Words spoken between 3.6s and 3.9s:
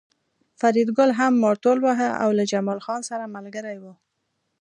و